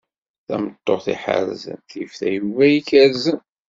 [0.47, 3.39] Tameṭṭut iḥerrzen, tif tayuga ikerrzen.